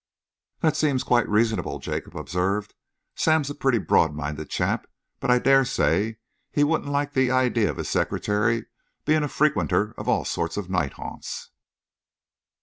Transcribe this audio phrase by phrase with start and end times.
[0.61, 2.73] "That seems quite reasonable," Jacob observed.
[3.13, 4.87] "Sam's a pretty broadminded chap,
[5.19, 6.17] but I dare say
[6.51, 8.65] he wouldn't like the idea of his secretary
[9.05, 11.51] being a frequenter of all sorts of night haunts."